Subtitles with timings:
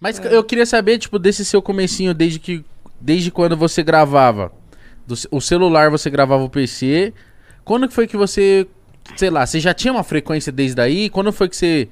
[0.00, 2.64] Mas eu queria saber, tipo, desse seu comecinho, desde que.
[2.98, 4.50] Desde quando você gravava.
[5.06, 7.12] Do o celular você gravava o PC.
[7.64, 8.66] Quando que foi que você.
[9.16, 11.10] Sei lá, você já tinha uma frequência desde aí?
[11.10, 11.88] Quando foi que você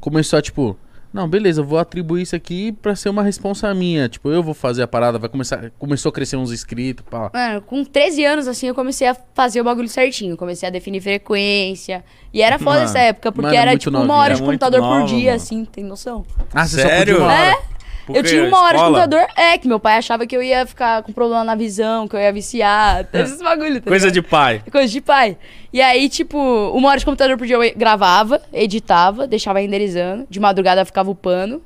[0.00, 0.76] começou a, tipo.
[1.12, 4.08] Não, beleza, eu vou atribuir isso aqui pra ser uma responsa minha.
[4.08, 5.70] Tipo, eu vou fazer a parada, vai começar.
[5.78, 7.30] Começou a crescer uns inscritos, pá.
[7.34, 10.36] Mano, com 13 anos, assim, eu comecei a fazer o bagulho certinho.
[10.36, 12.02] Comecei a definir frequência.
[12.32, 14.10] E era foda Mano, essa época, porque mano, era tipo novinho.
[14.10, 15.36] uma hora Era de computador por nova, dia, mano.
[15.36, 16.24] assim, tem noção?
[16.54, 17.16] Ah, você Sério?
[17.16, 17.50] só podia uma hora.
[17.68, 17.71] É.
[18.06, 19.00] Por eu tinha uma hora de Escola?
[19.02, 19.28] computador.
[19.36, 22.20] É, que meu pai achava que eu ia ficar com problema na visão, que eu
[22.20, 23.06] ia viciar.
[23.14, 24.22] Esses bagulho, tá Coisa ligado?
[24.24, 24.62] de pai.
[24.70, 25.36] Coisa de pai.
[25.72, 26.38] E aí, tipo,
[26.74, 30.26] uma hora de computador por dia eu gravava, editava, deixava renderizando.
[30.28, 31.62] De madrugada eu ficava upando.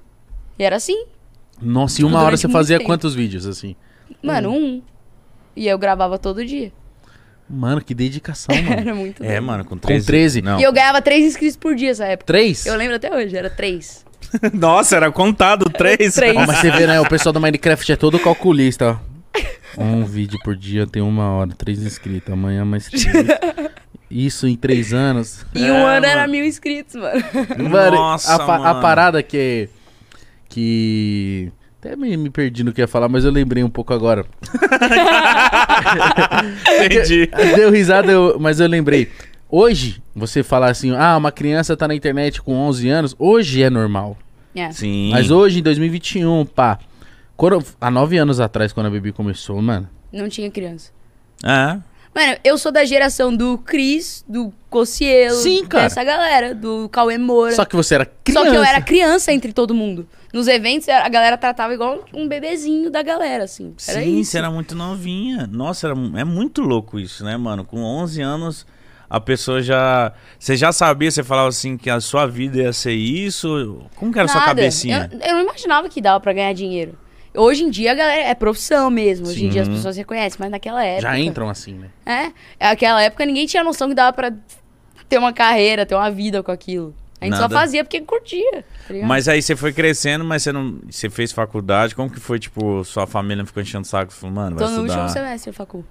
[0.58, 1.06] E era assim.
[1.60, 2.88] Nossa, e uma hora você fazia tempo.
[2.88, 3.74] quantos vídeos, assim?
[4.22, 4.82] Mano, um.
[5.54, 6.70] E eu gravava todo dia.
[7.48, 8.70] Mano, que dedicação, mano.
[8.80, 9.42] Era muito É, doido.
[9.42, 10.06] mano, com 13.
[10.06, 10.42] 13?
[10.42, 10.58] Não.
[10.60, 12.26] E eu ganhava três inscritos por dia essa época.
[12.26, 12.66] Três?
[12.66, 14.04] Eu lembro até hoje, era três.
[14.52, 16.14] Nossa, era contado três.
[16.14, 16.36] Três.
[16.36, 17.00] Ó, mas você vê, né?
[17.00, 19.16] O pessoal do Minecraft é todo calculista, ó.
[19.78, 22.32] Um vídeo por dia tem uma hora, três inscritos.
[22.32, 23.04] Amanhã mais três.
[24.10, 25.44] Isso em três anos.
[25.54, 26.32] E É, um ano era mano.
[26.32, 27.22] mil inscritos, mano.
[27.70, 28.80] Mano, Nossa, a, pa- a mano.
[28.80, 29.68] parada que.
[30.48, 31.52] Que.
[31.78, 34.24] Até me, me perdi no que ia falar, mas eu lembrei um pouco agora.
[36.84, 37.26] Entendi.
[37.56, 39.08] Deu risada, eu- mas eu lembrei.
[39.48, 43.70] Hoje, você falar assim, ah, uma criança tá na internet com 11 anos, hoje é
[43.70, 44.16] normal.
[44.54, 44.70] É.
[44.72, 45.10] Sim.
[45.12, 46.78] Mas hoje, em 2021, pá.
[47.36, 49.88] Quando, há nove anos atrás, quando a Baby começou, mano.
[50.10, 50.90] Não tinha criança.
[51.44, 51.78] É.
[52.16, 55.36] Mano, eu sou da geração do Cris, do Cocielo.
[55.36, 55.84] Sim, cara.
[55.84, 57.52] Dessa galera, do Cauê Moura.
[57.52, 58.46] Só que você era criança.
[58.46, 60.08] Só que eu era criança entre todo mundo.
[60.32, 63.74] Nos eventos, a galera tratava igual um bebezinho da galera, assim.
[63.86, 64.30] Era Sim, isso.
[64.30, 65.46] você era muito novinha.
[65.46, 67.66] Nossa, era, é muito louco isso, né, mano?
[67.66, 68.66] Com 11 anos,
[69.08, 70.12] a pessoa já...
[70.38, 73.80] Você já sabia, você falava assim, que a sua vida ia ser isso?
[73.96, 74.50] Como que era a sua Nada.
[74.50, 75.10] cabecinha?
[75.12, 76.98] Eu, eu não imaginava que dava pra ganhar dinheiro.
[77.34, 79.28] Hoje em dia, galera é profissão mesmo.
[79.28, 79.74] Hoje em dia as Sim.
[79.74, 81.02] pessoas reconhecem, mas naquela época...
[81.02, 82.32] Já entram assim, né?
[82.58, 84.32] É, naquela época ninguém tinha noção que dava pra
[85.08, 86.94] ter uma carreira, ter uma vida com aquilo.
[87.20, 87.48] A gente Nada.
[87.48, 88.94] só fazia porque curtia, tá?
[89.04, 90.80] Mas aí você foi crescendo, mas você não...
[90.90, 94.12] Você fez faculdade, como que foi, tipo, sua família ficou enchendo o saco?
[94.12, 95.02] Falou, mano, vai Tô no estudar.
[95.02, 95.84] último semestre, Facu.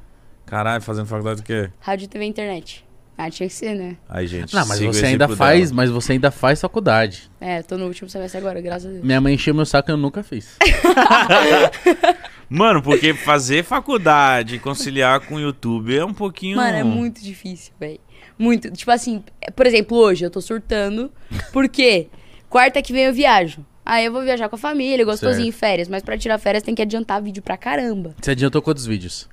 [0.46, 1.72] Caralho, fazendo faculdade do quê?
[1.80, 2.85] Rádio, TV e internet.
[3.18, 3.96] Ah, tinha que ser, né?
[4.10, 5.76] Aí, gente, Não, mas siga o você ainda exemplo faz, dela.
[5.76, 7.32] mas você ainda faz faculdade.
[7.40, 9.04] É, tô no último semestre agora, graças a Deus.
[9.06, 10.58] Minha mãe encheu meu saco e eu nunca fiz.
[12.50, 16.58] Mano, porque fazer faculdade e conciliar com o YouTube é um pouquinho...
[16.58, 18.00] Mano, é muito difícil, velho.
[18.38, 18.70] Muito.
[18.72, 19.24] Tipo assim,
[19.56, 21.12] por exemplo, hoje eu tô surtando.
[21.52, 22.08] Porque
[22.50, 23.66] quarta que vem eu viajo.
[23.86, 25.88] Aí eu vou viajar com a família, gostosinho em férias.
[25.88, 28.14] Mas pra tirar férias tem que adiantar vídeo pra caramba.
[28.22, 29.30] Você adiantou quantos vídeos?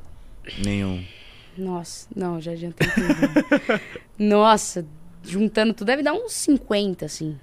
[0.65, 1.03] Nenhum.
[1.57, 3.81] Nossa, não, já adiantei tudo.
[4.19, 4.85] Nossa,
[5.23, 7.39] juntando tudo deve dar uns 50, assim.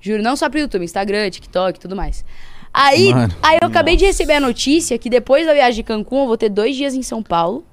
[0.00, 2.24] Juro, não só pro YouTube, Instagram, TikTok e tudo mais.
[2.72, 6.20] Aí, Mano, aí eu acabei de receber a notícia que depois da viagem de Cancún
[6.22, 7.66] eu vou ter dois dias em São Paulo.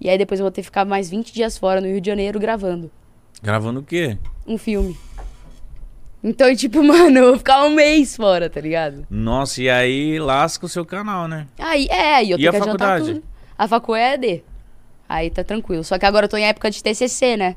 [0.00, 2.06] E aí depois eu vou ter que ficar mais 20 dias fora no Rio de
[2.08, 2.90] Janeiro gravando
[3.42, 4.16] Gravando o quê?
[4.46, 4.96] um filme.
[6.24, 9.06] Então, tipo, mano, eu vou ficar um mês fora, tá ligado?
[9.10, 11.46] Nossa, e aí lasca o seu canal, né?
[11.58, 13.20] Aí, é, aí eu E tenho a que adiantar faculdade?
[13.20, 13.30] tudo.
[13.56, 14.18] A facu é.
[15.12, 15.82] Aí tá tranquilo.
[15.82, 17.56] Só que agora eu tô em época de TCC, né?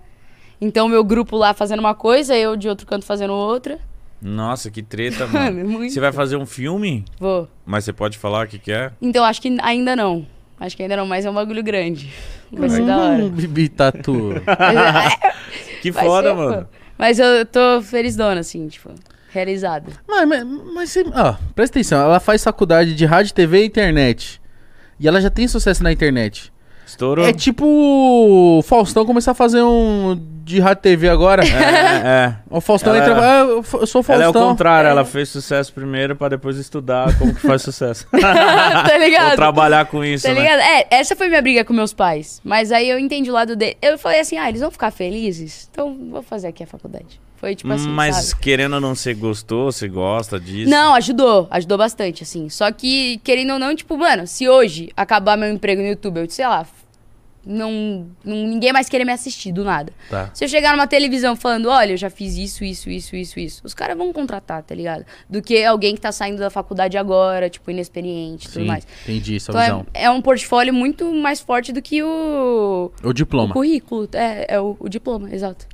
[0.60, 3.78] Então, meu grupo lá fazendo uma coisa, eu de outro canto fazendo outra.
[4.20, 5.70] Nossa, que treta, Mano, mano.
[5.70, 5.94] muito.
[5.94, 7.06] Você vai fazer um filme?
[7.20, 7.48] Vou.
[7.64, 8.92] Mas você pode falar o que, que é?
[9.00, 10.26] Então, acho que ainda não.
[10.60, 12.12] Acho que ainda não, mas é um bagulho grande.
[12.52, 13.30] Vai ser da hora.
[13.30, 14.32] Bibi Tatu.
[14.48, 15.34] É,
[15.84, 16.62] Que vai foda, ser, mano.
[16.64, 16.78] pô.
[16.98, 18.90] Mas eu tô felizona, assim, tipo,
[19.32, 19.92] realizada.
[20.08, 20.44] mas, mas,
[20.74, 24.42] mas você- ó, presta atenção, ela faz faculdade de rádio, TV e internet.
[25.00, 26.53] E ela já tem sucesso na internet.
[26.86, 27.26] Estourou?
[27.26, 31.42] É tipo o Faustão começar a fazer um de rádio TV agora.
[32.04, 32.36] É, é.
[32.50, 33.20] O Faustão Ela- entra.
[33.22, 33.40] Ah,
[33.80, 34.50] eu sou o Ela é o Faustão.
[34.50, 38.06] contrário, ela fez sucesso primeiro pra depois estudar como que faz sucesso.
[38.12, 39.36] tá Ou ligado?
[39.36, 40.42] trabalhar com isso, Tá né?
[40.42, 40.60] ligado?
[40.60, 42.42] É, essa foi minha briga com meus pais.
[42.44, 43.78] Mas aí eu entendi o lado dele.
[43.82, 45.70] Eu falei assim, ah, eles vão ficar felizes?
[45.72, 47.20] Então vou fazer aqui a faculdade.
[47.44, 48.42] Foi tipo assim, Mas sabe?
[48.42, 50.70] querendo ou não, você gostou, você gosta disso?
[50.72, 51.46] Não, ajudou.
[51.52, 52.48] Ajudou bastante, assim.
[52.48, 56.30] Só que, querendo ou não, tipo, mano, se hoje acabar meu emprego no YouTube, eu,
[56.30, 56.66] sei lá,
[57.46, 59.92] não, não ninguém mais querer me assistir do nada.
[60.10, 60.30] Tá.
[60.34, 63.62] Se eu chegar numa televisão falando, olha, eu já fiz isso, isso, isso, isso, isso,
[63.66, 65.04] os caras vão contratar, tá ligado?
[65.30, 68.88] Do que alguém que tá saindo da faculdade agora, tipo, inexperiente e tudo Sim, mais.
[69.04, 69.86] entendi sua Então visão.
[69.94, 73.54] é, é um portfólio muito mais forte do que o, O o diploma.
[73.54, 74.08] currículo.
[74.14, 75.68] É, é o, o diploma, exato.